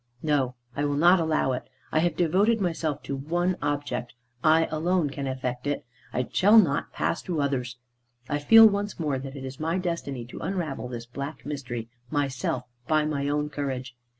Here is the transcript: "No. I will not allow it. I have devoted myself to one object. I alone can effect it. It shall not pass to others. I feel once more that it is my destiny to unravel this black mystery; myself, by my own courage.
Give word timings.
"No. 0.23 0.55
I 0.75 0.83
will 0.83 0.95
not 0.97 1.19
allow 1.19 1.51
it. 1.51 1.69
I 1.91 1.99
have 1.99 2.15
devoted 2.17 2.59
myself 2.59 3.03
to 3.03 3.15
one 3.15 3.55
object. 3.61 4.15
I 4.43 4.65
alone 4.71 5.11
can 5.11 5.27
effect 5.27 5.67
it. 5.67 5.85
It 6.11 6.35
shall 6.35 6.57
not 6.57 6.91
pass 6.91 7.21
to 7.21 7.39
others. 7.39 7.77
I 8.27 8.39
feel 8.39 8.67
once 8.67 8.99
more 8.99 9.19
that 9.19 9.35
it 9.35 9.45
is 9.45 9.59
my 9.59 9.77
destiny 9.77 10.25
to 10.25 10.39
unravel 10.39 10.87
this 10.87 11.05
black 11.05 11.45
mystery; 11.45 11.87
myself, 12.09 12.63
by 12.87 13.05
my 13.05 13.29
own 13.29 13.51
courage. 13.51 13.95